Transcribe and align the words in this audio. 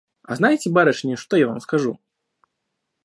А 0.23 0.35
знаете, 0.35 0.71
барышни, 0.71 1.13
что 1.13 1.37
я 1.37 1.45
вам 1.47 1.59
скажу? 1.59 1.99